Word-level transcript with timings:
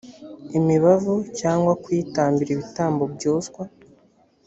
imibavu 0.57 1.13
cyangwa 1.39 1.73
kuyitambira 1.83 2.49
ibitambo 2.53 3.03
byoswa 3.15 3.63